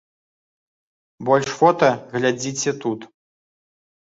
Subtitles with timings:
[1.29, 2.99] Больш фота глядзіце тут.